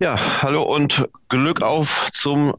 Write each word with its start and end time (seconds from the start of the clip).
Ja, 0.00 0.42
hallo 0.42 0.62
und 0.62 1.08
Glück 1.28 1.60
auf 1.60 2.08
zum 2.12 2.54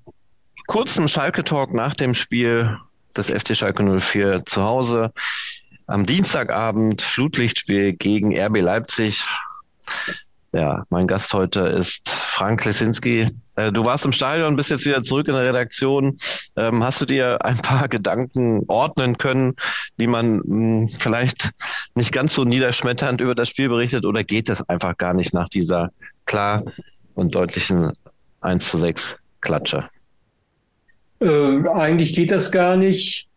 kurzen 0.67 1.07
Schalke-Talk 1.07 1.73
nach 1.73 1.93
dem 1.93 2.13
Spiel 2.13 2.77
des 3.15 3.27
FC 3.27 3.55
Schalke 3.55 3.81
04 4.01 4.45
zu 4.45 4.61
Hause. 4.61 5.13
Am 5.87 6.05
Dienstagabend 6.05 7.01
Flutlichtspiel 7.01 7.93
gegen 7.93 8.37
RB 8.37 8.59
Leipzig. 8.59 9.25
Ja, 10.51 10.83
mein 10.89 11.07
Gast 11.07 11.31
heute 11.31 11.61
ist 11.61 12.09
Frank 12.09 12.65
Lesinski. 12.65 13.29
Äh, 13.55 13.71
du 13.71 13.85
warst 13.85 14.03
im 14.03 14.11
Stadion, 14.11 14.57
bist 14.57 14.69
jetzt 14.69 14.85
wieder 14.85 15.01
zurück 15.01 15.29
in 15.29 15.35
der 15.35 15.45
Redaktion. 15.45 16.17
Ähm, 16.57 16.83
hast 16.83 16.99
du 16.99 17.05
dir 17.05 17.45
ein 17.45 17.57
paar 17.59 17.87
Gedanken 17.89 18.65
ordnen 18.67 19.17
können, 19.17 19.55
wie 19.95 20.07
man 20.07 20.41
hm, 20.41 20.89
vielleicht 20.99 21.51
nicht 21.95 22.11
ganz 22.11 22.33
so 22.33 22.43
niederschmetternd 22.43 23.21
über 23.21 23.33
das 23.33 23.47
Spiel 23.47 23.69
berichtet 23.69 24.05
oder 24.05 24.25
geht 24.25 24.49
es 24.49 24.67
einfach 24.67 24.97
gar 24.97 25.13
nicht 25.13 25.33
nach 25.33 25.47
dieser 25.47 25.91
klar 26.25 26.65
und 27.19 27.35
deutlichen 27.35 27.91
1 28.41 28.69
zu 28.69 28.77
6 28.77 29.17
Klatsche? 29.41 29.89
Äh, 31.21 31.67
eigentlich 31.67 32.13
geht 32.13 32.31
das 32.31 32.51
gar 32.51 32.77
nicht. 32.77 33.27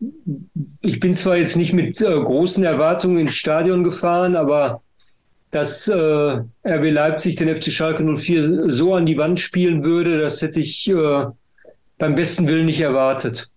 Ich 0.81 1.01
bin 1.01 1.15
zwar 1.15 1.37
jetzt 1.37 1.57
nicht 1.57 1.73
mit 1.73 2.01
äh, 2.01 2.05
großen 2.05 2.63
Erwartungen 2.63 3.19
ins 3.19 3.35
Stadion 3.35 3.83
gefahren, 3.83 4.37
aber 4.37 4.83
dass 5.51 5.87
äh, 5.89 5.95
RB 5.95 6.91
Leipzig 6.91 7.37
den 7.37 7.55
FC 7.55 7.71
Schalke 7.71 8.03
04 8.05 8.71
so 8.71 8.95
an 8.95 9.05
die 9.05 9.19
Wand 9.19 9.41
spielen 9.41 9.85
würde, 9.85 10.19
das 10.19 10.41
hätte 10.41 10.61
ich 10.61 10.89
äh, 10.89 11.27
beim 11.99 12.15
besten 12.15 12.47
Willen 12.47 12.67
nicht 12.67 12.81
erwartet. 12.81 13.51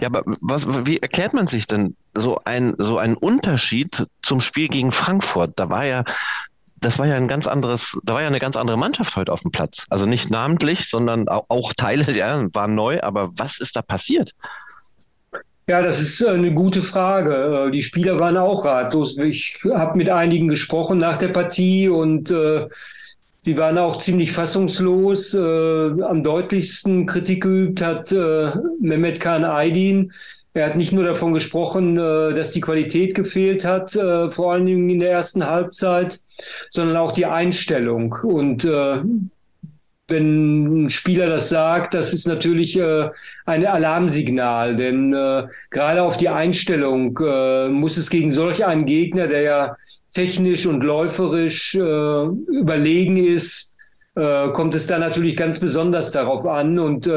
Ja, 0.00 0.08
aber 0.08 0.22
was, 0.40 0.66
wie 0.86 0.98
erklärt 0.98 1.34
man 1.34 1.46
sich 1.46 1.66
denn 1.66 1.96
so 2.14 2.40
ein 2.44 2.74
so 2.78 2.98
einen 2.98 3.16
Unterschied 3.16 4.06
zum 4.22 4.40
Spiel 4.40 4.68
gegen 4.68 4.92
Frankfurt? 4.92 5.52
Da 5.56 5.70
war 5.70 5.84
ja 5.84 6.04
das 6.84 6.98
war 6.98 7.06
ja 7.06 7.16
ein 7.16 7.28
ganz 7.28 7.46
anderes, 7.46 7.98
da 8.04 8.14
war 8.14 8.20
ja 8.20 8.28
eine 8.28 8.38
ganz 8.38 8.56
andere 8.56 8.76
Mannschaft 8.76 9.16
heute 9.16 9.32
auf 9.32 9.40
dem 9.40 9.50
Platz. 9.50 9.86
Also 9.88 10.06
nicht 10.06 10.30
namentlich, 10.30 10.88
sondern 10.88 11.28
auch, 11.28 11.44
auch 11.48 11.72
Teile, 11.72 12.10
ja, 12.12 12.46
waren 12.52 12.74
neu, 12.74 13.00
aber 13.02 13.30
was 13.36 13.58
ist 13.58 13.76
da 13.76 13.82
passiert? 13.82 14.32
Ja, 15.66 15.80
das 15.80 15.98
ist 15.98 16.20
äh, 16.20 16.28
eine 16.28 16.52
gute 16.52 16.82
Frage. 16.82 17.66
Äh, 17.68 17.70
die 17.70 17.82
Spieler 17.82 18.20
waren 18.20 18.36
auch 18.36 18.66
ratlos. 18.66 19.16
Ich 19.16 19.60
habe 19.72 19.96
mit 19.96 20.10
einigen 20.10 20.48
gesprochen 20.48 20.98
nach 20.98 21.16
der 21.16 21.28
Partie 21.28 21.88
und 21.88 22.30
äh, 22.30 22.68
die 23.46 23.56
waren 23.56 23.78
auch 23.78 23.96
ziemlich 23.96 24.32
fassungslos. 24.32 25.32
Äh, 25.32 25.38
am 26.02 26.22
deutlichsten 26.22 27.06
Kritik 27.06 27.44
geübt 27.44 27.80
hat 27.80 28.12
äh, 28.12 28.50
Mehmet 28.80 29.20
Khan 29.20 29.44
Aydin, 29.44 30.12
er 30.54 30.66
hat 30.66 30.76
nicht 30.76 30.92
nur 30.92 31.04
davon 31.04 31.34
gesprochen, 31.34 31.98
äh, 31.98 32.32
dass 32.32 32.52
die 32.52 32.60
Qualität 32.60 33.16
gefehlt 33.16 33.64
hat, 33.64 33.94
äh, 33.96 34.30
vor 34.30 34.52
allen 34.52 34.66
Dingen 34.66 34.88
in 34.88 35.00
der 35.00 35.10
ersten 35.10 35.44
Halbzeit, 35.44 36.20
sondern 36.70 36.96
auch 36.96 37.10
die 37.10 37.26
Einstellung. 37.26 38.14
Und 38.22 38.64
äh, 38.64 39.02
wenn 40.06 40.84
ein 40.84 40.90
Spieler 40.90 41.28
das 41.28 41.48
sagt, 41.48 41.94
das 41.94 42.12
ist 42.12 42.28
natürlich 42.28 42.78
ein 42.78 43.66
Alarmsignal, 43.66 44.76
denn 44.76 45.12
gerade 45.70 46.02
auf 46.02 46.18
die 46.18 46.28
Einstellung 46.28 47.18
muss 47.72 47.96
es 47.96 48.10
gegen 48.10 48.30
solch 48.30 48.66
einen 48.66 48.84
Gegner, 48.84 49.28
der 49.28 49.40
ja 49.40 49.76
technisch 50.12 50.66
und 50.66 50.82
läuferisch 50.82 51.74
überlegen 51.74 53.16
ist, 53.16 53.72
kommt 54.14 54.74
es 54.74 54.86
da 54.86 54.98
natürlich 54.98 55.38
ganz 55.38 55.58
besonders 55.58 56.12
darauf 56.12 56.44
an 56.44 56.78
und 56.78 57.08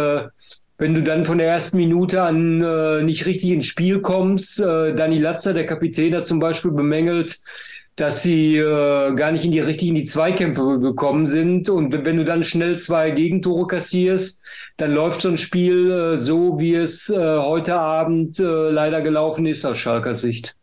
wenn 0.78 0.94
du 0.94 1.02
dann 1.04 1.26
von 1.26 1.38
der 1.38 1.48
ersten 1.48 1.78
Minute 1.78 2.22
an 2.22 2.62
äh, 2.62 3.04
nicht 3.04 3.26
richtig 3.26 3.52
ins 3.52 3.66
Spiel 3.66 4.02
kommst, 4.02 4.60
äh, 4.60 4.94
Dani 4.94 5.18
Latzer, 5.18 5.54
der 5.54 5.66
Kapitän, 5.66 6.16
hat 6.16 6.26
zum 6.26 6.40
Beispiel 6.40 6.72
bemängelt, 6.72 7.40
dass 7.96 8.22
sie 8.22 8.58
äh, 8.58 9.14
gar 9.16 9.32
nicht 9.32 9.44
in 9.44 9.52
die 9.52 9.60
richtig 9.60 9.90
in 9.90 9.96
die 9.96 10.04
Zweikämpfe 10.04 10.80
gekommen 10.80 11.26
sind. 11.26 11.68
Und 11.68 12.06
wenn 12.06 12.18
du 12.18 12.26
dann 12.26 12.44
schnell 12.44 12.78
zwei 12.78 13.10
Gegentore 13.10 13.66
kassierst, 13.66 14.40
dann 14.78 14.94
läuft 14.94 15.22
so 15.22 15.30
ein 15.30 15.38
Spiel 15.38 15.92
äh, 15.92 16.18
so, 16.18 16.60
wie 16.60 16.76
es 16.76 17.10
äh, 17.10 17.18
heute 17.18 17.76
Abend 17.76 18.40
äh, 18.40 18.70
leider 18.70 19.02
gelaufen 19.02 19.48
ist 19.48 19.66
aus 19.66 19.80
Schalker 19.80 20.14
Sicht. 20.14 20.56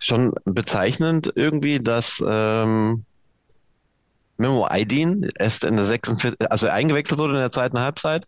Schon 0.00 0.34
bezeichnend 0.44 1.32
irgendwie, 1.34 1.80
dass 1.80 2.22
ähm, 2.26 3.06
Memo 4.38 4.66
Aydin 4.66 5.30
erst 5.38 5.64
in 5.64 5.76
der 5.76 5.86
46, 5.86 6.50
also 6.50 6.68
eingewechselt 6.68 7.18
wurde 7.18 7.34
in 7.34 7.40
der 7.40 7.50
zweiten 7.50 7.80
Halbzeit 7.80 8.26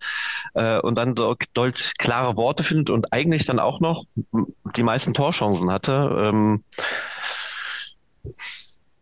äh, 0.54 0.78
und 0.80 0.96
dann 0.96 1.14
dort, 1.14 1.44
dort 1.54 1.92
klare 1.98 2.36
Worte 2.36 2.62
findet 2.62 2.90
und 2.90 3.12
eigentlich 3.12 3.46
dann 3.46 3.58
auch 3.58 3.80
noch 3.80 4.04
die 4.76 4.82
meisten 4.82 5.14
Torchancen 5.14 5.70
hatte. 5.70 6.10
Ähm, 6.22 6.64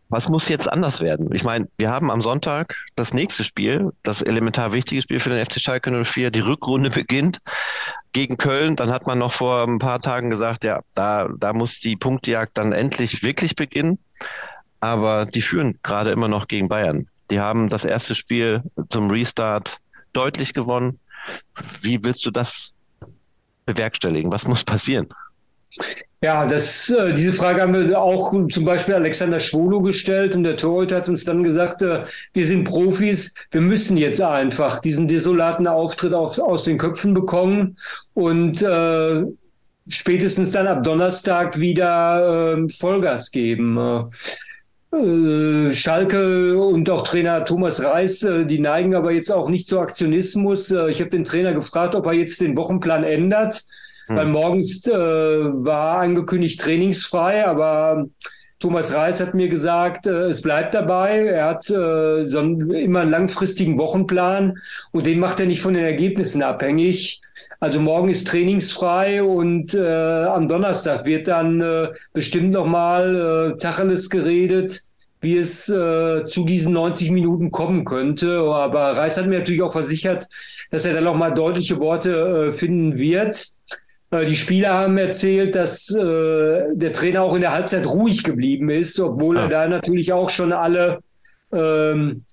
was 0.09 0.29
muss 0.29 0.47
jetzt 0.47 0.71
anders 0.71 1.01
werden? 1.01 1.33
Ich 1.33 1.43
meine, 1.43 1.67
wir 1.77 1.89
haben 1.89 2.09
am 2.11 2.21
Sonntag 2.21 2.75
das 2.95 3.13
nächste 3.13 3.43
Spiel, 3.43 3.91
das 4.03 4.21
elementar 4.21 4.71
wichtige 4.71 5.01
Spiel 5.01 5.19
für 5.19 5.29
den 5.29 5.45
FC 5.45 5.59
Schalke 5.59 5.91
04. 6.05 6.31
Die 6.31 6.39
Rückrunde 6.39 6.89
beginnt 6.89 7.39
gegen 8.13 8.37
Köln. 8.37 8.77
Dann 8.77 8.89
hat 8.89 9.05
man 9.05 9.17
noch 9.17 9.33
vor 9.33 9.63
ein 9.63 9.79
paar 9.79 9.99
Tagen 9.99 10.29
gesagt, 10.29 10.63
ja, 10.63 10.79
da, 10.93 11.27
da 11.37 11.51
muss 11.51 11.81
die 11.81 11.97
Punktjagd 11.97 12.57
dann 12.57 12.71
endlich 12.71 13.21
wirklich 13.21 13.57
beginnen 13.57 13.99
aber 14.79 15.25
die 15.25 15.41
führen 15.41 15.79
gerade 15.83 16.11
immer 16.11 16.27
noch 16.27 16.47
gegen 16.47 16.69
Bayern. 16.69 17.07
Die 17.29 17.39
haben 17.39 17.69
das 17.69 17.85
erste 17.85 18.15
Spiel 18.15 18.61
zum 18.89 19.09
Restart 19.09 19.79
deutlich 20.13 20.53
gewonnen. 20.53 20.99
Wie 21.81 22.03
willst 22.03 22.25
du 22.25 22.31
das 22.31 22.73
bewerkstelligen? 23.65 24.31
Was 24.31 24.47
muss 24.47 24.63
passieren? 24.63 25.07
Ja, 26.21 26.47
das, 26.47 26.89
äh, 26.89 27.13
diese 27.13 27.31
Frage 27.31 27.61
haben 27.61 27.73
wir 27.75 28.01
auch 28.01 28.33
zum 28.49 28.65
Beispiel 28.65 28.95
Alexander 28.95 29.39
Schwolo 29.39 29.81
gestellt 29.81 30.35
und 30.35 30.43
der 30.43 30.57
Torhüter 30.57 30.95
hat 30.95 31.09
uns 31.09 31.25
dann 31.25 31.43
gesagt, 31.43 31.83
äh, 31.83 32.05
wir 32.33 32.47
sind 32.47 32.63
Profis, 32.63 33.35
wir 33.51 33.61
müssen 33.61 33.97
jetzt 33.97 34.19
einfach 34.19 34.79
diesen 34.79 35.07
desolaten 35.07 35.67
Auftritt 35.67 36.13
auf, 36.13 36.39
aus 36.39 36.63
den 36.63 36.79
Köpfen 36.79 37.13
bekommen 37.13 37.77
und 38.15 38.63
äh, 38.63 39.25
spätestens 39.87 40.51
dann 40.51 40.65
ab 40.65 40.81
Donnerstag 40.81 41.59
wieder 41.59 42.57
äh, 42.57 42.69
Vollgas 42.69 43.29
geben. 43.29 44.09
Äh, 44.93 45.73
Schalke 45.73 46.57
und 46.57 46.89
auch 46.89 47.03
Trainer 47.03 47.43
Thomas 47.43 47.83
Reis, 47.83 48.23
äh, 48.23 48.45
die 48.45 48.59
neigen 48.59 48.95
aber 48.95 49.11
jetzt 49.11 49.31
auch 49.31 49.49
nicht 49.49 49.67
zu 49.67 49.81
Aktionismus. 49.81 50.71
Äh, 50.71 50.89
ich 50.89 51.01
habe 51.01 51.09
den 51.09 51.25
Trainer 51.25 51.53
gefragt, 51.53 51.93
ob 51.93 52.05
er 52.05 52.13
jetzt 52.13 52.39
den 52.39 52.55
Wochenplan 52.55 53.03
ändert, 53.03 53.65
hm. 54.07 54.15
weil 54.15 54.27
morgens 54.27 54.85
war 54.87 55.97
angekündigt 55.97 56.61
trainingsfrei, 56.61 57.45
aber 57.45 58.07
Thomas 58.59 58.91
Reis 58.91 59.19
hat 59.19 59.35
mir 59.35 59.49
gesagt, 59.49 60.07
äh, 60.07 60.29
es 60.29 60.41
bleibt 60.41 60.73
dabei. 60.73 61.27
Er 61.27 61.45
hat 61.45 61.69
äh, 61.69 62.25
so 62.25 62.39
einen, 62.39 62.71
immer 62.71 63.01
einen 63.01 63.11
langfristigen 63.11 63.77
Wochenplan 63.77 64.57
und 64.91 65.05
den 65.05 65.19
macht 65.19 65.39
er 65.39 65.45
nicht 65.45 65.61
von 65.61 65.75
den 65.75 65.85
Ergebnissen 65.85 66.41
abhängig. 66.41 67.21
Also 67.59 67.79
morgen 67.79 68.09
ist 68.09 68.27
trainingsfrei 68.27 69.21
und 69.21 69.75
äh, 69.75 70.23
am 70.25 70.47
Donnerstag 70.47 71.05
wird 71.05 71.27
dann 71.27 71.61
äh, 71.61 71.89
bestimmt 72.13 72.51
nochmal 72.51 73.53
äh, 73.53 73.57
Tacheles 73.57 74.09
geredet, 74.09 74.83
wie 75.21 75.37
es 75.37 75.69
äh, 75.69 76.25
zu 76.25 76.45
diesen 76.45 76.73
90 76.73 77.11
Minuten 77.11 77.51
kommen 77.51 77.85
könnte. 77.85 78.39
Aber 78.39 78.97
Reis 78.97 79.17
hat 79.17 79.27
mir 79.27 79.39
natürlich 79.39 79.61
auch 79.61 79.73
versichert, 79.73 80.27
dass 80.71 80.85
er 80.85 80.93
dann 80.93 81.03
nochmal 81.03 81.33
deutliche 81.33 81.79
Worte 81.79 82.49
äh, 82.49 82.53
finden 82.53 82.97
wird. 82.97 83.56
Äh, 84.11 84.25
die 84.25 84.35
Spieler 84.35 84.73
haben 84.73 84.97
erzählt, 84.97 85.55
dass 85.55 85.89
äh, 85.91 86.73
der 86.73 86.93
Trainer 86.93 87.23
auch 87.23 87.35
in 87.35 87.41
der 87.41 87.53
Halbzeit 87.53 87.85
ruhig 87.85 88.23
geblieben 88.23 88.69
ist, 88.69 88.99
obwohl 88.99 89.37
ja. 89.37 89.43
er 89.43 89.49
da 89.49 89.67
natürlich 89.67 90.13
auch 90.13 90.29
schon 90.29 90.53
alle 90.53 90.99
ähm, 91.51 92.23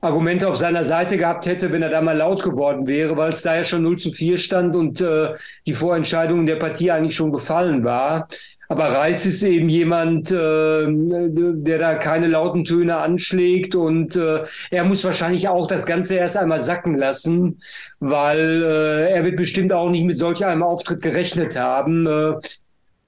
Argumente 0.00 0.48
auf 0.48 0.56
seiner 0.56 0.84
Seite 0.84 1.16
gehabt 1.16 1.46
hätte, 1.46 1.72
wenn 1.72 1.82
er 1.82 1.88
da 1.88 2.02
mal 2.02 2.16
laut 2.16 2.42
geworden 2.42 2.86
wäre, 2.86 3.16
weil 3.16 3.32
es 3.32 3.42
da 3.42 3.56
ja 3.56 3.64
schon 3.64 3.82
0 3.82 3.96
zu 3.96 4.12
4 4.12 4.36
stand 4.36 4.76
und 4.76 5.00
äh, 5.00 5.30
die 5.66 5.72
Vorentscheidung 5.72 6.44
der 6.44 6.56
Partie 6.56 6.90
eigentlich 6.90 7.16
schon 7.16 7.32
gefallen 7.32 7.84
war. 7.84 8.28
Aber 8.68 8.86
Reis 8.86 9.26
ist 9.26 9.42
eben 9.42 9.68
jemand, 9.68 10.30
äh, 10.30 10.86
der 10.86 11.78
da 11.78 11.94
keine 11.96 12.28
lauten 12.28 12.64
Töne 12.64 12.96
anschlägt 12.96 13.74
und 13.74 14.16
äh, 14.16 14.44
er 14.70 14.84
muss 14.84 15.04
wahrscheinlich 15.04 15.48
auch 15.48 15.66
das 15.66 15.86
Ganze 15.86 16.14
erst 16.14 16.36
einmal 16.36 16.60
sacken 16.60 16.96
lassen, 16.96 17.60
weil 18.00 18.62
äh, 18.62 19.10
er 19.10 19.24
wird 19.24 19.36
bestimmt 19.36 19.72
auch 19.72 19.90
nicht 19.90 20.04
mit 20.04 20.16
solch 20.16 20.44
einem 20.44 20.62
Auftritt 20.62 21.02
gerechnet 21.02 21.58
haben. 21.58 22.06
Äh, 22.06 22.34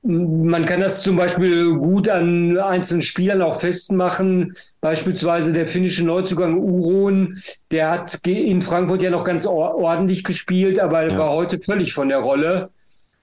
man 0.06 0.64
kann 0.67 0.81
das 0.81 1.03
zum 1.03 1.17
Beispiel 1.17 1.75
gut 1.75 2.09
an 2.09 2.56
einzelnen 2.59 3.02
Spielern 3.02 3.43
auch 3.43 3.61
festmachen. 3.61 4.55
Beispielsweise 4.81 5.52
der 5.52 5.67
finnische 5.67 6.05
Neuzugang 6.05 6.59
Uron, 6.59 7.43
der 7.73 7.91
hat 7.91 8.25
in 8.26 8.62
Frankfurt 8.62 9.02
ja 9.02 9.11
noch 9.11 9.25
ganz 9.25 9.47
ordentlich 9.47 10.23
gespielt, 10.23 10.79
aber 10.79 11.09
ja. 11.09 11.19
war 11.19 11.31
heute 11.31 11.59
völlig 11.59 11.93
von 11.93 12.09
der 12.09 12.19
Rolle. 12.19 12.70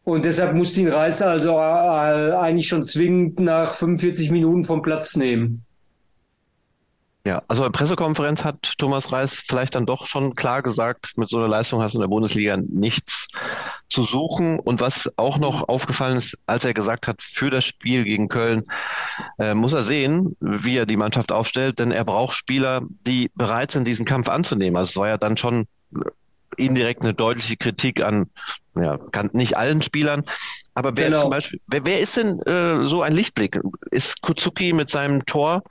Und 0.03 0.25
deshalb 0.25 0.53
musste 0.53 0.81
ihn 0.81 0.89
Reißer 0.89 1.27
also 1.27 1.51
äh, 1.51 2.35
eigentlich 2.35 2.67
schon 2.67 2.83
zwingend 2.83 3.39
nach 3.39 3.73
45 3.73 4.31
Minuten 4.31 4.63
vom 4.65 4.81
Platz 4.81 5.15
nehmen. 5.15 5.65
Ja, 7.25 7.41
also 7.47 7.63
in 7.63 7.71
der 7.71 7.77
Pressekonferenz 7.77 8.44
hat 8.44 8.73
Thomas 8.77 9.13
Reis 9.13 9.35
vielleicht 9.47 9.75
dann 9.75 9.85
doch 9.85 10.07
schon 10.07 10.35
klar 10.35 10.61
gesagt, 10.61 11.13
mit 11.15 11.29
so 11.29 11.38
einer 11.38 11.47
Leistung 11.47 11.81
hast 11.81 11.94
du 11.94 12.00
in 12.00 12.01
der 12.01 12.09
Bundesliga 12.09 12.57
nichts 12.57 13.27
zu 13.89 14.03
suchen. 14.03 14.59
Und 14.59 14.81
was 14.81 15.09
auch 15.15 15.38
noch 15.38 15.69
aufgefallen 15.69 16.17
ist, 16.17 16.38
als 16.47 16.65
er 16.65 16.73
gesagt 16.73 17.07
hat, 17.07 17.21
für 17.21 17.50
das 17.50 17.63
Spiel 17.63 18.03
gegen 18.03 18.27
Köln 18.27 18.63
äh, 19.39 19.53
muss 19.53 19.71
er 19.71 19.83
sehen, 19.83 20.35
wie 20.41 20.75
er 20.75 20.85
die 20.85 20.97
Mannschaft 20.97 21.31
aufstellt, 21.31 21.79
denn 21.79 21.94
er 21.94 22.03
braucht 22.03 22.35
Spieler, 22.35 22.81
die 23.07 23.31
bereit 23.35 23.71
sind, 23.71 23.88
diesen 23.88 24.05
Kampf 24.05 24.27
anzunehmen. 24.27 24.75
Also 24.75 24.89
es 24.89 24.97
war 24.97 25.07
ja 25.07 25.17
dann 25.17 25.38
schon 25.38 25.65
indirekt 26.57 27.01
eine 27.01 27.13
deutliche 27.13 27.57
Kritik 27.57 28.03
an, 28.03 28.27
ja, 28.75 28.97
kann 29.11 29.29
nicht 29.33 29.57
allen 29.57 29.81
Spielern. 29.81 30.23
Aber 30.73 30.95
wer 30.95 31.09
genau. 31.09 31.21
zum 31.21 31.29
Beispiel, 31.29 31.59
wer, 31.67 31.85
wer 31.85 32.00
ist 32.00 32.17
denn 32.17 32.39
äh, 32.41 32.83
so 32.83 33.01
ein 33.01 33.13
Lichtblick? 33.13 33.59
Ist 33.91 34.21
Kuzuki 34.21 34.73
mit 34.73 34.89
seinem 34.89 35.25
Tor 35.25 35.63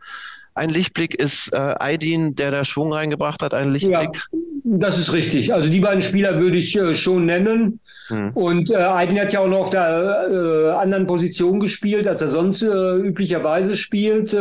ein 0.54 0.68
Lichtblick 0.68 1.14
ist 1.14 1.52
äh, 1.52 1.74
Aydin, 1.80 2.34
der 2.34 2.50
da 2.50 2.64
Schwung 2.64 2.92
reingebracht 2.92 3.42
hat, 3.42 3.54
ein 3.54 3.70
Lichtblick. 3.70 3.96
Ja, 3.96 4.38
das 4.64 4.98
ist 4.98 5.12
richtig. 5.12 5.54
Also 5.54 5.70
die 5.70 5.80
beiden 5.80 6.02
Spieler 6.02 6.40
würde 6.40 6.58
ich 6.58 6.76
äh, 6.76 6.94
schon 6.94 7.24
nennen. 7.24 7.80
Hm. 8.08 8.30
Und 8.34 8.70
äh, 8.70 8.74
Aydin 8.74 9.18
hat 9.20 9.32
ja 9.32 9.40
auch 9.40 9.48
noch 9.48 9.60
auf 9.60 9.70
der 9.70 10.28
äh, 10.30 10.70
anderen 10.72 11.06
Position 11.06 11.58
gespielt, 11.58 12.06
als 12.06 12.20
er 12.20 12.28
sonst 12.28 12.62
äh, 12.62 12.96
üblicherweise 12.96 13.76
spielt. 13.76 14.36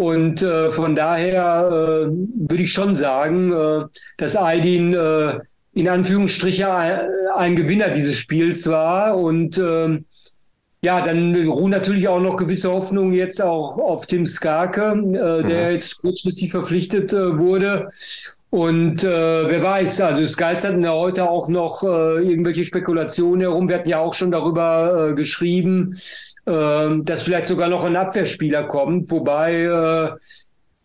Und 0.00 0.40
äh, 0.40 0.72
von 0.72 0.94
daher 0.94 1.68
äh, 1.68 2.10
würde 2.48 2.62
ich 2.62 2.72
schon 2.72 2.94
sagen, 2.94 3.52
äh, 3.52 3.84
dass 4.16 4.34
Aydin 4.34 4.94
äh, 4.94 5.40
in 5.74 5.90
Anführungsstriche 5.90 6.72
ein, 6.72 7.00
ein 7.36 7.54
Gewinner 7.54 7.90
dieses 7.90 8.16
Spiels 8.16 8.66
war 8.70 9.18
und 9.18 9.58
äh, 9.58 9.98
ja, 10.80 11.04
dann 11.04 11.36
ruhen 11.46 11.70
natürlich 11.70 12.08
auch 12.08 12.18
noch 12.18 12.38
gewisse 12.38 12.70
Hoffnungen 12.70 13.12
jetzt 13.12 13.42
auch 13.42 13.76
auf 13.76 14.06
Tim 14.06 14.24
Skarke, 14.24 14.92
äh, 14.92 15.46
der 15.46 15.66
mhm. 15.66 15.72
jetzt 15.72 16.00
kurzfristig 16.00 16.50
verpflichtet 16.50 17.12
äh, 17.12 17.38
wurde. 17.38 17.88
Und 18.50 19.04
äh, 19.04 19.48
wer 19.48 19.62
weiß, 19.62 20.00
also 20.00 20.22
es 20.22 20.36
geistern 20.36 20.82
ja 20.82 20.92
heute 20.92 21.30
auch 21.30 21.48
noch 21.48 21.84
äh, 21.84 22.18
irgendwelche 22.18 22.64
Spekulationen 22.64 23.42
herum. 23.42 23.68
Wir 23.68 23.76
hatten 23.76 23.88
ja 23.88 24.00
auch 24.00 24.14
schon 24.14 24.32
darüber 24.32 25.10
äh, 25.10 25.14
geschrieben, 25.14 25.96
äh, 26.46 26.88
dass 27.02 27.22
vielleicht 27.22 27.46
sogar 27.46 27.68
noch 27.68 27.84
ein 27.84 27.94
Abwehrspieler 27.94 28.64
kommt, 28.64 29.08
wobei 29.12 30.16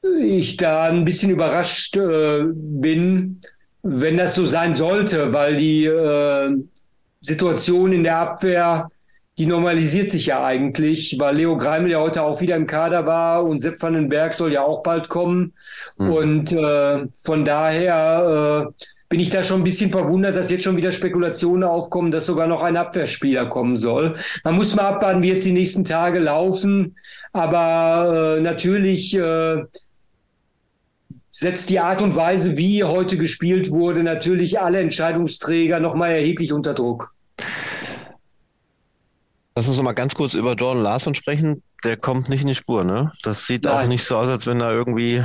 äh, 0.04 0.16
ich 0.22 0.58
da 0.58 0.84
ein 0.84 1.06
bisschen 1.06 1.32
überrascht 1.32 1.98
äh, 1.98 2.44
bin, 2.54 3.42
wenn 3.82 4.18
das 4.18 4.36
so 4.36 4.46
sein 4.46 4.76
sollte, 4.76 5.34
weil 5.34 5.58
die 5.58 5.86
äh, 5.86 6.56
Situation 7.22 7.94
in 7.94 8.04
der 8.04 8.18
Abwehr 8.18 8.90
die 9.38 9.46
normalisiert 9.46 10.12
sich 10.12 10.28
ja 10.28 10.44
eigentlich, 10.46 11.18
weil 11.20 11.36
Leo 11.36 11.58
Greimel 11.58 11.92
ja 11.92 12.00
heute 12.00 12.24
auch 12.24 12.40
wieder 12.40 12.56
im 12.56 12.68
Kader 12.68 13.06
war 13.06 13.44
und 13.44 13.60
Sepp 13.60 13.82
van 13.82 13.94
den 13.94 14.08
Berg 14.08 14.34
soll 14.34 14.54
ja 14.54 14.64
auch 14.64 14.82
bald 14.82 15.10
kommen. 15.10 15.54
Mhm. 15.98 16.12
Und 16.12 16.52
äh, 16.54 17.08
von 17.22 17.44
daher 17.44 18.70
äh, 18.70 18.86
bin 19.10 19.20
ich 19.20 19.30
da 19.30 19.44
schon 19.44 19.62
ein 19.62 19.66
bisschen 19.66 19.92
verwundert, 19.92 20.38
dass 20.38 20.50
jetzt 20.50 20.64
schon 20.64 20.78
wieder 20.78 20.94
Spekulationen 20.94 21.64
aufkommen, 21.64 22.12
dass 22.12 22.26
sogar 22.26 22.48
noch 22.48 22.64
ein 22.64 22.78
Abwehrspieler 22.78 23.48
kommen 23.48 23.76
soll. 23.76 24.16
Man 24.46 24.56
muss 24.56 24.74
mal 24.74 24.88
abwarten, 24.88 25.22
wie 25.22 25.30
jetzt 25.30 25.46
die 25.46 25.52
nächsten 25.52 25.84
Tage 25.84 26.20
laufen. 26.20 26.96
Aber 27.34 28.38
äh, 28.38 28.42
natürlich 28.42 29.14
äh, 29.16 29.64
setzt 31.32 31.70
die 31.70 31.80
Art 31.82 32.02
und 32.02 32.16
Weise, 32.16 32.56
wie 32.56 32.86
heute 32.86 33.18
gespielt 33.18 33.70
wurde, 33.70 34.02
natürlich 34.02 34.62
alle 34.62 34.80
Entscheidungsträger 34.80 35.82
nochmal 35.82 36.12
erheblich 36.12 36.54
unter 36.54 36.74
Druck. 36.74 37.15
Lass 39.58 39.70
uns 39.70 39.78
noch 39.78 39.86
mal 39.86 39.94
ganz 39.94 40.14
kurz 40.16 40.34
über 40.34 40.54
Jordan 40.54 40.84
Larson 40.84 41.16
sprechen. 41.16 41.64
Der 41.86 41.96
kommt 41.96 42.28
nicht 42.28 42.42
in 42.42 42.48
die 42.48 42.56
Spur, 42.56 42.84
ne? 42.84 43.14
Das 43.24 43.48
sieht 43.48 43.64
nein. 43.64 43.86
auch 43.86 43.88
nicht 43.88 44.04
so 44.04 44.18
aus, 44.18 44.28
als 44.28 44.46
wenn 44.48 44.60
er 44.60 44.72
irgendwie. 44.74 45.24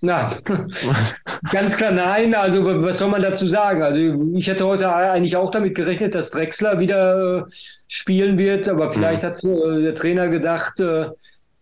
Nein, 0.00 0.34
ganz 1.52 1.76
klar 1.76 1.90
nein. 1.90 2.34
Also 2.34 2.64
was 2.82 2.98
soll 2.98 3.10
man 3.10 3.20
dazu 3.20 3.46
sagen? 3.46 3.82
Also 3.82 3.98
ich 4.34 4.46
hätte 4.48 4.64
heute 4.66 4.90
eigentlich 4.90 5.36
auch 5.36 5.50
damit 5.50 5.74
gerechnet, 5.74 6.14
dass 6.14 6.30
Drexler 6.30 6.78
wieder 6.78 7.40
äh, 7.40 7.42
spielen 7.86 8.38
wird, 8.38 8.66
aber 8.66 8.88
vielleicht 8.88 9.24
mhm. 9.24 9.26
hat 9.26 9.44
äh, 9.44 9.82
der 9.82 9.94
Trainer 9.94 10.28
gedacht, 10.28 10.80
äh, 10.80 11.10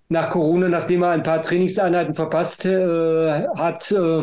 nach 0.08 0.30
Corona, 0.30 0.68
nachdem 0.68 1.02
er 1.02 1.10
ein 1.10 1.24
paar 1.24 1.42
Trainingseinheiten 1.42 2.14
verpasst 2.14 2.64
äh, 2.64 3.48
hat, 3.56 3.90
äh, 3.90 4.22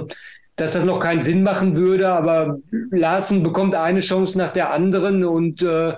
dass 0.55 0.73
das 0.73 0.85
noch 0.85 1.01
keinen 1.01 1.21
Sinn 1.21 1.43
machen 1.43 1.75
würde. 1.75 2.07
Aber 2.07 2.57
Larsen 2.91 3.43
bekommt 3.43 3.75
eine 3.75 3.99
Chance 3.99 4.37
nach 4.37 4.51
der 4.51 4.71
anderen 4.71 5.25
und 5.25 5.61
äh, 5.61 5.93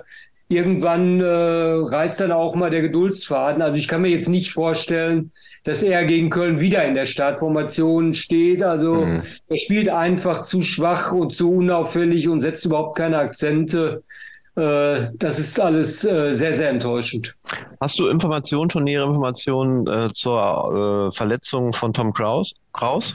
irgendwann 0.48 1.20
äh, 1.20 1.24
reißt 1.24 2.20
dann 2.20 2.32
auch 2.32 2.54
mal 2.54 2.70
der 2.70 2.80
Geduldsfaden. 2.80 3.62
Also 3.62 3.78
ich 3.78 3.86
kann 3.86 4.02
mir 4.02 4.08
jetzt 4.08 4.28
nicht 4.28 4.50
vorstellen, 4.50 5.30
dass 5.64 5.82
er 5.82 6.04
gegen 6.04 6.30
Köln 6.30 6.60
wieder 6.60 6.84
in 6.84 6.94
der 6.94 7.06
Startformation 7.06 8.14
steht. 8.14 8.62
Also 8.62 9.04
mhm. 9.04 9.22
er 9.48 9.58
spielt 9.58 9.88
einfach 9.90 10.42
zu 10.42 10.62
schwach 10.62 11.12
und 11.12 11.32
zu 11.32 11.52
unauffällig 11.52 12.28
und 12.28 12.40
setzt 12.40 12.64
überhaupt 12.64 12.96
keine 12.96 13.18
Akzente. 13.18 14.02
Äh, 14.56 15.10
das 15.14 15.38
ist 15.38 15.60
alles 15.60 16.04
äh, 16.04 16.34
sehr, 16.34 16.54
sehr 16.54 16.70
enttäuschend. 16.70 17.34
Hast 17.80 17.98
du 17.98 18.08
Informationen, 18.08 18.70
schon 18.70 18.84
nähere 18.84 19.06
Informationen 19.06 19.86
äh, 19.86 20.12
zur 20.14 21.08
äh, 21.10 21.14
Verletzung 21.14 21.74
von 21.74 21.92
Tom 21.92 22.12
Kraus? 22.14 22.54
Kraus? 22.72 23.12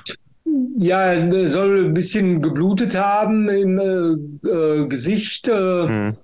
Ja, 0.77 1.01
er 1.01 1.49
soll 1.49 1.85
ein 1.85 1.93
bisschen 1.93 2.41
geblutet 2.41 2.95
haben 2.95 3.49
im 3.49 3.79
äh, 3.79 4.47
äh, 4.47 4.87
Gesicht. 4.87 5.47
Mhm. 5.47 6.15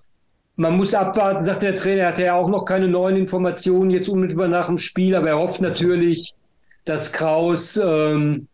Man 0.60 0.76
muss 0.76 0.94
abwarten, 0.94 1.42
sagt 1.42 1.64
der 1.64 1.74
Trainer. 1.74 2.02
Er 2.02 2.08
hatte 2.10 2.24
ja 2.24 2.34
auch 2.34 2.50
noch 2.50 2.66
keine 2.66 2.90
neuen 2.90 3.16
Informationen 3.16 3.92
jetzt 3.92 4.10
unmittelbar 4.10 4.50
nach 4.50 4.68
dem 4.68 4.78
Spiel, 4.78 5.16
aber 5.16 5.30
er 5.30 5.38
hofft 5.38 5.62
natürlich, 5.62 6.36
dass 6.84 7.14
Kraus 7.14 7.80
ähm, 7.82 8.50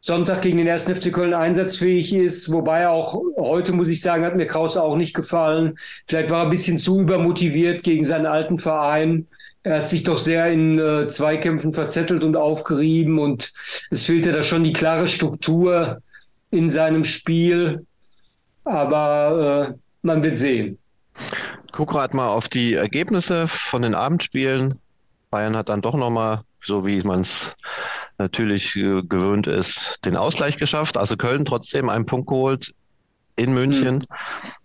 Sonntag 0.00 0.40
gegen 0.40 0.56
den 0.56 0.66
1. 0.66 0.84
FC 0.84 1.12
Köln 1.12 1.34
einsatzfähig 1.34 2.14
ist. 2.14 2.50
Wobei 2.50 2.88
auch 2.88 3.20
heute, 3.36 3.74
muss 3.74 3.88
ich 3.88 4.00
sagen, 4.00 4.24
hat 4.24 4.34
mir 4.34 4.46
Kraus 4.46 4.78
auch 4.78 4.96
nicht 4.96 5.12
gefallen. 5.12 5.78
Vielleicht 6.06 6.30
war 6.30 6.38
er 6.38 6.44
ein 6.44 6.50
bisschen 6.50 6.78
zu 6.78 7.02
übermotiviert 7.02 7.82
gegen 7.82 8.06
seinen 8.06 8.24
alten 8.24 8.58
Verein. 8.58 9.26
Er 9.62 9.80
hat 9.80 9.88
sich 9.88 10.04
doch 10.04 10.16
sehr 10.16 10.50
in 10.50 10.78
äh, 10.78 11.06
Zweikämpfen 11.06 11.74
verzettelt 11.74 12.24
und 12.24 12.34
aufgerieben 12.34 13.18
und 13.18 13.52
es 13.90 14.04
fehlte 14.04 14.32
da 14.32 14.42
schon 14.42 14.64
die 14.64 14.72
klare 14.72 15.06
Struktur 15.06 16.00
in 16.50 16.70
seinem 16.70 17.04
Spiel. 17.04 17.84
Aber 18.64 19.68
äh, 19.68 19.74
man 20.00 20.22
wird 20.22 20.36
sehen. 20.36 20.78
Guck 21.72 21.90
gerade 21.90 22.16
mal 22.16 22.28
auf 22.28 22.48
die 22.48 22.74
Ergebnisse 22.74 23.46
von 23.48 23.82
den 23.82 23.94
Abendspielen. 23.94 24.78
Bayern 25.30 25.56
hat 25.56 25.68
dann 25.68 25.82
doch 25.82 25.94
nochmal, 25.94 26.42
so 26.58 26.86
wie 26.86 27.00
man 27.02 27.20
es 27.20 27.54
natürlich 28.18 28.76
äh, 28.76 29.02
gewöhnt 29.02 29.46
ist, 29.46 30.04
den 30.04 30.16
Ausgleich 30.16 30.56
geschafft. 30.56 30.96
Also 30.96 31.16
Köln 31.16 31.44
trotzdem 31.44 31.88
einen 31.88 32.06
Punkt 32.06 32.28
geholt 32.28 32.74
in 33.36 33.54
München. 33.54 34.04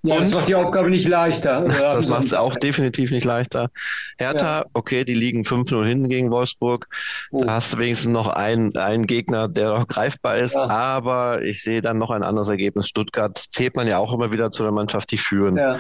Ja, 0.04 0.20
das 0.20 0.34
macht 0.34 0.50
die 0.50 0.56
Aufgabe 0.56 0.90
nicht 0.90 1.08
leichter. 1.08 1.62
das 1.82 2.10
macht 2.10 2.26
es 2.26 2.34
auch 2.34 2.56
definitiv 2.56 3.12
nicht 3.12 3.24
leichter. 3.24 3.70
Hertha, 4.18 4.60
ja. 4.60 4.66
okay, 4.74 5.06
die 5.06 5.14
liegen 5.14 5.44
5-0 5.44 5.86
hinten 5.86 6.10
gegen 6.10 6.30
Wolfsburg. 6.30 6.88
Oh. 7.32 7.44
Da 7.44 7.54
hast 7.54 7.74
du 7.74 7.78
wenigstens 7.78 8.12
noch 8.12 8.28
einen, 8.28 8.76
einen 8.76 9.08
Gegner, 9.08 9.48
der 9.48 9.70
noch 9.70 9.88
greifbar 9.88 10.38
ist. 10.38 10.56
Ja. 10.56 10.68
Aber 10.68 11.42
ich 11.44 11.64
sehe 11.64 11.82
dann 11.82 11.98
noch 11.98 12.12
ein 12.12 12.24
anderes 12.24 12.50
Ergebnis. 12.50 12.90
Stuttgart 12.90 13.38
zählt 13.38 13.76
man 13.76 13.88
ja 13.88 13.98
auch 13.98 14.14
immer 14.14 14.34
wieder 14.34 14.52
zu 14.52 14.64
der 14.64 14.74
Mannschaft, 14.74 15.12
die 15.12 15.18
führen. 15.18 15.56
Ja 15.56 15.80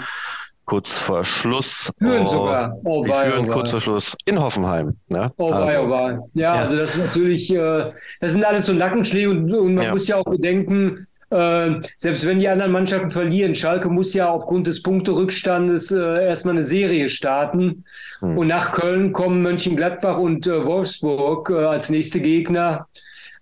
kurz 0.65 0.91
vor 0.91 1.23
Schluss. 1.23 1.91
Führen 1.99 2.25
oh, 2.25 2.31
sogar. 2.31 2.77
Oh, 2.83 3.03
die 3.03 3.09
bye, 3.09 3.29
führen 3.29 3.49
oh, 3.49 3.53
kurz 3.53 3.71
vor 3.71 3.81
Schluss 3.81 4.17
in 4.25 4.41
Hoffenheim. 4.41 4.95
Ne? 5.07 5.31
Oh, 5.37 5.51
also, 5.51 5.65
bye, 5.65 5.81
oh, 5.81 5.87
bye. 5.87 6.19
Ja, 6.33 6.55
ja, 6.55 6.61
also 6.61 6.75
das 6.75 6.95
ist 6.95 7.05
natürlich, 7.05 7.49
äh, 7.51 7.91
das 8.19 8.31
sind 8.31 8.43
alles 8.43 8.65
so 8.65 8.73
Nackenschläge 8.73 9.29
und, 9.29 9.53
und 9.53 9.75
man 9.75 9.85
ja. 9.85 9.91
muss 9.91 10.07
ja 10.07 10.17
auch 10.17 10.25
bedenken, 10.25 11.07
äh, 11.29 11.81
selbst 11.97 12.25
wenn 12.25 12.39
die 12.39 12.47
anderen 12.47 12.71
Mannschaften 12.71 13.11
verlieren, 13.11 13.55
Schalke 13.55 13.89
muss 13.89 14.13
ja 14.13 14.29
aufgrund 14.29 14.67
des 14.67 14.81
Punkterückstandes 14.81 15.91
äh, 15.91 16.25
erstmal 16.25 16.55
eine 16.55 16.63
Serie 16.63 17.09
starten. 17.09 17.83
Hm. 18.19 18.37
Und 18.37 18.47
nach 18.47 18.71
Köln 18.71 19.11
kommen 19.11 19.41
Mönchengladbach 19.41 20.17
und 20.17 20.47
äh, 20.47 20.65
Wolfsburg 20.65 21.49
äh, 21.49 21.65
als 21.65 21.89
nächste 21.89 22.21
Gegner. 22.21 22.87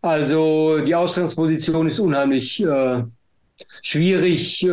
Also 0.01 0.79
die 0.79 0.95
Ausgangsposition 0.95 1.87
ist 1.87 1.99
unheimlich 1.99 2.63
äh, 2.63 3.03
schwierig. 3.81 4.67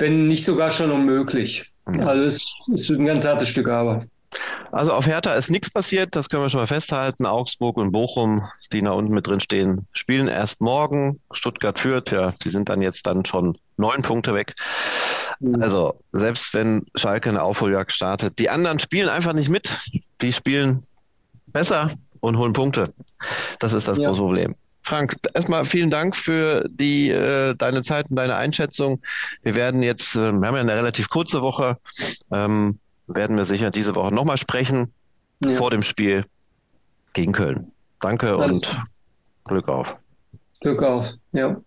Wenn 0.00 0.26
nicht 0.26 0.44
sogar 0.44 0.70
schon 0.70 0.90
unmöglich. 0.90 1.70
Ja. 1.94 2.06
Also 2.06 2.24
es 2.24 2.44
ist 2.72 2.90
ein 2.90 3.06
ganz 3.06 3.24
hartes 3.24 3.48
Stück 3.48 3.68
Arbeit. 3.68 4.08
Also 4.70 4.92
auf 4.92 5.06
Hertha 5.06 5.34
ist 5.34 5.50
nichts 5.50 5.70
passiert, 5.70 6.14
das 6.14 6.28
können 6.28 6.44
wir 6.44 6.50
schon 6.50 6.60
mal 6.60 6.66
festhalten. 6.66 7.26
Augsburg 7.26 7.76
und 7.76 7.90
Bochum, 7.90 8.46
die 8.72 8.80
da 8.80 8.92
unten 8.92 9.12
mit 9.12 9.26
drin 9.26 9.40
stehen, 9.40 9.86
spielen 9.92 10.28
erst 10.28 10.60
morgen. 10.60 11.20
Stuttgart 11.32 11.78
führt, 11.78 12.12
ja, 12.12 12.32
die 12.44 12.50
sind 12.50 12.68
dann 12.68 12.80
jetzt 12.80 13.06
dann 13.06 13.24
schon 13.24 13.58
neun 13.76 14.02
Punkte 14.02 14.32
weg. 14.32 14.54
Mhm. 15.40 15.60
Also 15.60 16.00
selbst 16.12 16.54
wenn 16.54 16.86
Schalke 16.94 17.28
eine 17.28 17.42
Aufholjagd 17.42 17.92
startet, 17.92 18.38
die 18.38 18.48
anderen 18.48 18.78
spielen 18.78 19.08
einfach 19.08 19.32
nicht 19.32 19.48
mit. 19.48 19.76
Die 20.20 20.32
spielen 20.32 20.84
besser 21.46 21.90
und 22.20 22.38
holen 22.38 22.52
Punkte. 22.52 22.92
Das 23.58 23.72
ist 23.72 23.88
das 23.88 23.98
ja. 23.98 24.08
große 24.08 24.20
Problem. 24.20 24.54
Frank, 24.90 25.14
erstmal 25.34 25.64
vielen 25.64 25.88
Dank 25.88 26.16
für 26.16 26.68
die, 26.68 27.10
äh, 27.10 27.54
deine 27.54 27.84
Zeit 27.84 28.10
und 28.10 28.16
deine 28.16 28.34
Einschätzung. 28.34 29.00
Wir 29.44 29.54
werden 29.54 29.84
jetzt, 29.84 30.16
äh, 30.16 30.32
wir 30.32 30.48
haben 30.48 30.56
ja 30.56 30.60
eine 30.62 30.74
relativ 30.74 31.08
kurze 31.08 31.42
Woche, 31.42 31.78
ähm, 32.32 32.80
werden 33.06 33.36
wir 33.36 33.44
sicher 33.44 33.70
diese 33.70 33.94
Woche 33.94 34.12
nochmal 34.12 34.36
sprechen 34.36 34.92
ja. 35.44 35.52
vor 35.52 35.70
dem 35.70 35.84
Spiel 35.84 36.24
gegen 37.12 37.30
Köln. 37.30 37.70
Danke 38.00 38.34
Alles 38.34 38.62
und 38.62 38.82
Glück 39.44 39.68
auf. 39.68 39.96
Glück 40.58 40.82
auf, 40.82 41.14
ja. 41.30 41.60